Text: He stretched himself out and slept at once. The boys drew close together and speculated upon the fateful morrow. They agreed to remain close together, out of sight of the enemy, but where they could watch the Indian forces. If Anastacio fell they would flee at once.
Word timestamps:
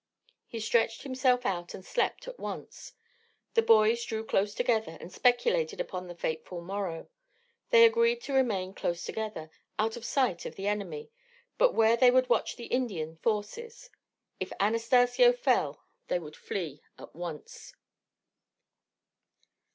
He 0.47 0.59
stretched 0.59 1.03
himself 1.03 1.45
out 1.45 1.75
and 1.75 1.85
slept 1.85 2.27
at 2.27 2.39
once. 2.39 2.93
The 3.53 3.61
boys 3.61 4.03
drew 4.03 4.25
close 4.25 4.55
together 4.55 4.97
and 4.99 5.13
speculated 5.13 5.79
upon 5.79 6.07
the 6.07 6.15
fateful 6.15 6.59
morrow. 6.61 7.07
They 7.69 7.85
agreed 7.85 8.19
to 8.21 8.33
remain 8.33 8.73
close 8.73 9.03
together, 9.05 9.51
out 9.77 9.95
of 9.95 10.03
sight 10.03 10.43
of 10.47 10.55
the 10.55 10.65
enemy, 10.65 11.11
but 11.59 11.75
where 11.75 11.95
they 11.95 12.09
could 12.09 12.29
watch 12.29 12.55
the 12.55 12.65
Indian 12.65 13.15
forces. 13.17 13.91
If 14.39 14.51
Anastacio 14.59 15.33
fell 15.33 15.83
they 16.07 16.17
would 16.17 16.35
flee 16.35 16.81
at 16.97 17.13
once. 17.15 17.75